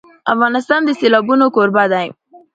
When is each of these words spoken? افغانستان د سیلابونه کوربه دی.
افغانستان 0.33 0.81
د 0.85 0.89
سیلابونه 0.99 1.45
کوربه 1.55 1.85
دی. 1.93 2.07